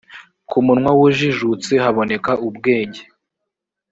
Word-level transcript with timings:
ku 0.49 0.57
munwa 0.65 0.91
w’ujijutse 0.97 1.71
haboneka 1.83 2.31
ubwenge. 2.47 3.01